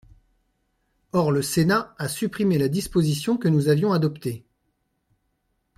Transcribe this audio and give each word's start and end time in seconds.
Or 1.13 1.31
le 1.31 1.43
Sénat 1.43 1.93
a 1.99 2.07
supprimé 2.07 2.57
la 2.57 2.69
disposition 2.69 3.37
que 3.37 3.47
nous 3.47 3.67
avions 3.67 3.93
adoptée. 3.93 4.47